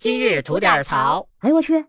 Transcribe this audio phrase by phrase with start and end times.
[0.00, 1.28] 今日吐点槽。
[1.40, 1.84] 哎呦我去！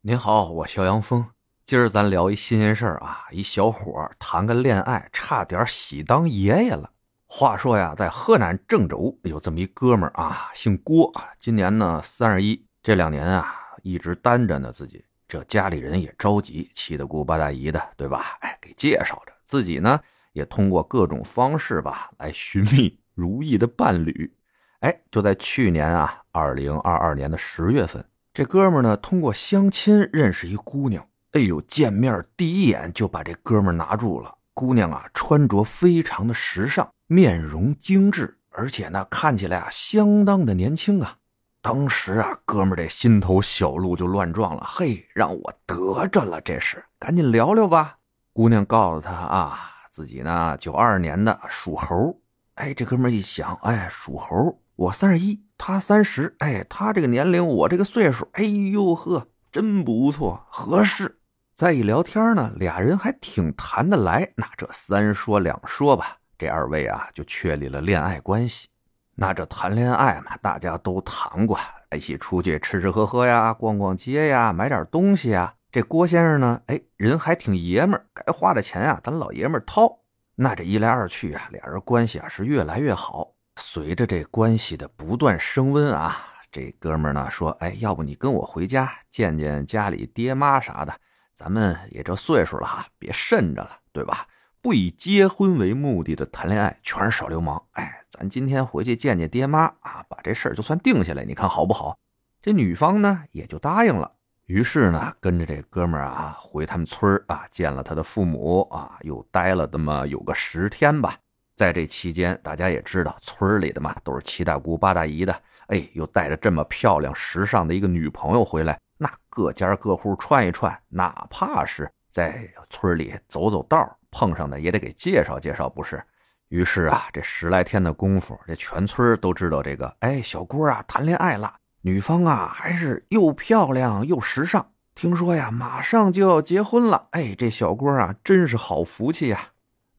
[0.00, 1.24] 您好，我肖阳峰。
[1.64, 6.90] 今儿咱聊一新鲜事儿啊，一小伙谈个恋爱，差点喜当爷爷了。
[7.28, 12.66] 话说呀，在河南郑州有这么一哥们儿啊，姓郭，今年呢三十一。
[12.82, 13.54] 这两年啊，
[13.84, 18.36] 一直单着呢，自己这家里人也着急，七大姑八大姨的，对吧？
[18.40, 19.96] 哎，给介绍着，自己呢
[20.32, 24.36] 也通过各种方式吧，来寻觅如意的伴侣。
[24.80, 31.06] 哎，就在去年啊，二零二二年的十月份，这哥们呢通过相亲认识一姑娘。
[31.32, 34.34] 哎呦，见面第一眼就把这哥们拿住了。
[34.54, 41.16] 姑娘啊，穿着非常的时尚，面容精致，而且呢看起来啊相当的年轻啊。
[41.60, 44.62] 当时啊，哥们这心头小鹿就乱撞了。
[44.66, 47.98] 嘿，让我得着了，这是赶紧聊聊吧。
[48.32, 49.58] 姑娘告诉他啊，
[49.90, 52.18] 自己呢九二年的，属猴。
[52.54, 54.58] 哎，这哥们一想，哎，属猴。
[54.76, 61.20] 我三十一，他三十，哎，他这个年龄，我这个岁数，哎呦呵，真不错，合适。
[61.54, 64.28] 再一聊天呢，俩人还挺谈得来。
[64.34, 68.66] 那这三说两说吧，这二位啊就确立了恋爱关系。
[69.14, 71.56] 那这谈恋爱嘛，大家都谈过，
[71.94, 75.54] 一起出去吃吃喝喝呀，逛逛街呀，买点东西呀。
[75.70, 80.00] 这郭先生呢，哎，人还挺爷们儿，该花的钱啊，咱老爷们儿掏。
[80.34, 83.31] 那这一来二去啊，俩人关系啊是越来越好。
[83.56, 86.16] 随着这关系的不断升温啊，
[86.50, 90.94] 这哥们呢说：“哎，要不你跟我回家见见家里爹妈啥的？
[91.34, 94.26] 咱们也这岁数了哈，别慎着了，对吧？
[94.60, 97.62] 不以结婚为目的的谈恋爱全是耍流氓。
[97.72, 101.98] 哎，咱今天回去见见爹妈啊，把这事儿就算定下来，你看好不好？”
[102.40, 104.12] 这女方呢也就答应了，
[104.46, 111.16] 于是呢跟着这哥们啊回他们村啊见了他的父母啊，又待了这么有个十天吧。
[111.54, 115.34] 在这期间，大家也知道，村里的嘛都是七大姑八大姨的，
[115.66, 126.02] 哎，又带着这么漂亮时尚的一个女朋友回来，那各家各户串一串，哪怕是在村里走走道碰上的，也得给介绍介绍，不是？
[126.48, 139.51] 于是啊，这十来天的功夫，这全村都知道这个，哎，小郭啊谈恋爱了，女方啊还是又漂亮又时尚，听说呀马上就要结婚了，哎，这小郭啊真是好福气呀。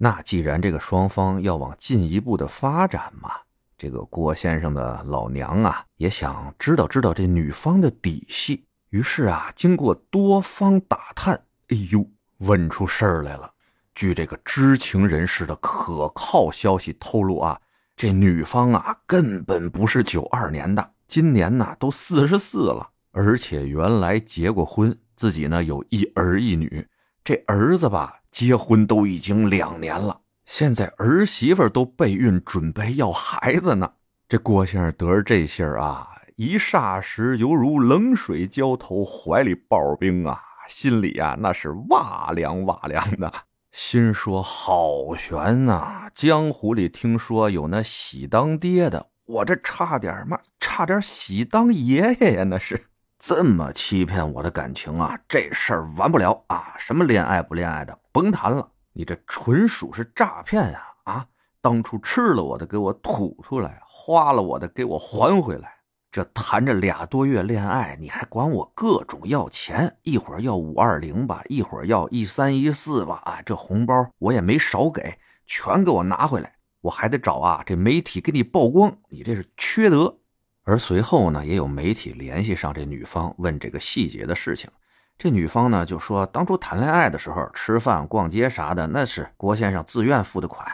[0.04, 3.32] 那既然这个双方要往进一步的发展嘛，
[3.78, 11.34] 这个郭先生的老娘啊也想知道知道这女方的底细，于是啊，经过多方打探，
[11.70, 12.06] 哎呦，
[12.40, 13.50] 问出事儿来了。
[13.96, 17.58] 据这个知情人士的可靠消息透露啊，
[17.96, 26.86] 这女方啊根本不是九二年的，今年呢都四十四了，而且原来结过婚，自己呢有一儿一女，
[27.24, 28.20] 这儿子吧。
[28.32, 33.94] 结婚都已经两年了，现在儿媳妇都备孕，准备要孩子呢。
[34.28, 43.32] 这郭先生得知这信儿啊，一霎时犹如冷水浇头，怀里抱冰啊，心里啊那是哇凉哇凉的，
[43.72, 46.10] 心说好悬呐！
[46.16, 52.88] 江湖里听说有那喜当爹的，我这差点嘛，差点喜当爷爷呀，那是。
[53.26, 55.18] 这么欺骗我的感情啊！
[55.30, 56.76] 这事儿完不了啊！
[56.78, 58.70] 什么恋爱不恋爱的，甭谈了。
[58.92, 60.84] 你这纯属是诈骗呀！
[61.06, 61.26] 啊，
[61.62, 65.74] 当初吃了我的给我吐出来，花了我的给我还回来。
[66.12, 69.96] 这谈着俩多月恋爱，你还管我各种要钱？
[70.02, 73.22] 一会儿要五二零吧，一会儿要一三一四吧。
[73.24, 76.56] 啊，这红包我也没少给，全给我拿回来。
[76.82, 80.18] 我还得找啊这媒体给你曝光，你这是缺德。
[80.64, 84.70] 而随后呢，也有媒体联系上这女方，问这个细节的事情。
[85.18, 90.66] 这女方呢就说，当初谈恋爱的时候，吃饭、逛街啥的，那是郭先生自愿付的款，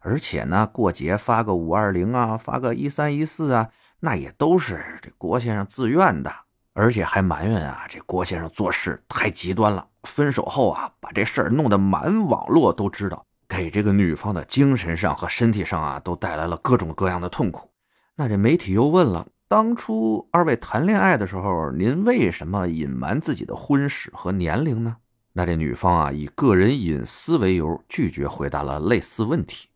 [0.00, 3.68] 而且呢，过节发个五二零啊，发个一三一四啊，
[4.00, 6.32] 那也都是这郭先生自愿的，
[6.72, 9.86] 而且还埋怨啊，这郭先生做事太极端了。
[10.04, 17.68] 分手后啊，把这事儿弄得满网络都知道，给这个女方的精神上和身体上啊，都带来了各种各样的痛苦。
[18.16, 24.96] 那这媒体又问了：当初二位谈恋爱的时候，您为什么隐瞒自己的婚史和年龄呢？
[25.32, 29.68] 那这女方啊，以个人隐私为由，拒绝回答了类似问题。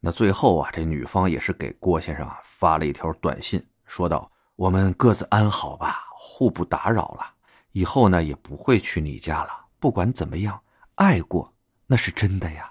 [0.00, 7.26] 那最后啊，这女方也是给郭先生啊发了一条短信，说道：“我们各自安好吧，互不打扰了。
[7.72, 9.50] 以后呢，也不会去你家了。
[9.78, 10.60] 不管怎么样，
[10.96, 11.54] 爱过
[11.86, 12.70] 那是真的呀。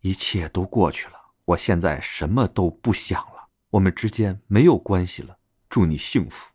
[0.00, 3.37] 一切都过去了，我现在什么都不想了。”
[3.70, 5.36] 我们之间没有关系了，
[5.68, 6.48] 祝你幸福。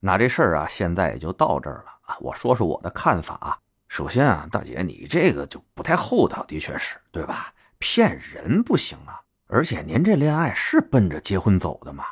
[0.00, 2.16] 那这事儿啊，现在也就到这儿了啊。
[2.20, 3.58] 我说说我的看法啊。
[3.88, 7.54] 首先啊，大姐，你这个就不太厚道，的确是对吧？
[7.78, 9.20] 骗人不行啊。
[9.46, 12.04] 而且您这恋爱是奔着结婚走的吗？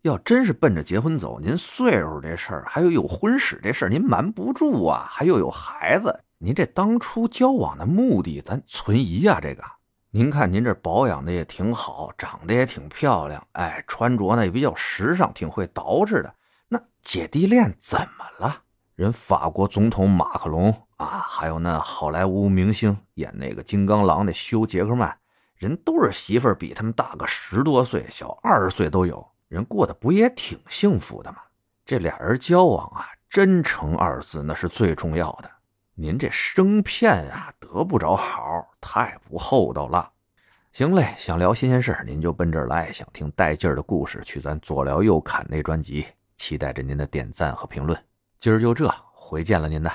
[0.00, 5.06] 要真是奔着结婚走，您岁数这事儿，还有有婚史这事儿，您瞒不住啊。
[5.08, 9.38] 还有有孩子，您这当初交往的目的，咱存疑呀。
[9.40, 9.62] 这个，
[10.14, 16.34] 您看您这保养的也挺好，长得也挺漂亮，哎，穿着呢也比较时尚，挺会捯饬的。
[16.68, 18.54] 那姐弟恋怎么了？
[18.94, 25.16] 人法国总统马克龙啊，还有那好莱坞明星演那个金刚狼的休杰克曼，
[25.56, 29.26] 人都是媳妇儿比他们大个十多岁，小二十岁都有。
[29.48, 31.38] 人过得不也挺幸福的吗？
[31.86, 35.50] 这俩人交往啊，真诚二字那是最重要的。
[35.94, 38.42] 您这生骗啊，得不着好，
[38.80, 40.10] 太不厚道了。
[40.72, 46.06] 行嘞，想聊新鲜事您就奔这儿来；想听带劲儿的故事，去咱左聊右侃那专辑。
[46.36, 47.98] 期待着您的点赞和评论。
[48.38, 49.90] 今儿就这，回见了您呢。